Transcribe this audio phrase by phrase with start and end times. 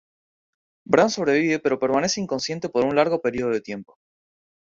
[0.83, 3.99] Bran sobrevive pero permanece inconsciente por un largo periodo de tiempo.